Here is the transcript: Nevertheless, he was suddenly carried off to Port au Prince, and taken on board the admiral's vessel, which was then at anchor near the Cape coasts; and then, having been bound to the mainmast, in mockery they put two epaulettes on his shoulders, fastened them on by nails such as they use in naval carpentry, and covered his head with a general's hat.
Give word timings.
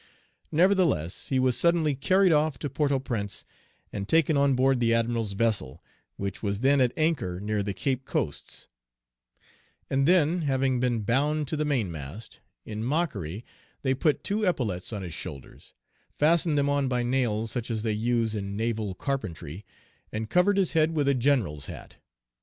Nevertheless, 0.51 1.27
he 1.27 1.37
was 1.37 1.55
suddenly 1.55 1.93
carried 1.93 2.31
off 2.31 2.57
to 2.57 2.71
Port 2.71 2.91
au 2.91 2.99
Prince, 2.99 3.45
and 3.93 4.09
taken 4.09 4.35
on 4.35 4.55
board 4.55 4.79
the 4.79 4.95
admiral's 4.95 5.33
vessel, 5.33 5.83
which 6.17 6.41
was 6.41 6.61
then 6.61 6.81
at 6.81 6.91
anchor 6.97 7.39
near 7.39 7.61
the 7.61 7.75
Cape 7.75 8.03
coasts; 8.03 8.65
and 9.91 10.07
then, 10.07 10.41
having 10.41 10.79
been 10.79 11.01
bound 11.01 11.47
to 11.49 11.55
the 11.55 11.65
mainmast, 11.65 12.39
in 12.65 12.83
mockery 12.83 13.45
they 13.83 13.93
put 13.93 14.23
two 14.23 14.43
epaulettes 14.43 14.91
on 14.91 15.03
his 15.03 15.13
shoulders, 15.13 15.75
fastened 16.17 16.57
them 16.57 16.67
on 16.67 16.87
by 16.87 17.03
nails 17.03 17.51
such 17.51 17.69
as 17.69 17.83
they 17.83 17.91
use 17.93 18.33
in 18.33 18.57
naval 18.57 18.95
carpentry, 18.95 19.67
and 20.11 20.31
covered 20.31 20.57
his 20.57 20.71
head 20.71 20.95
with 20.95 21.07
a 21.07 21.13
general's 21.13 21.67
hat. 21.67 21.97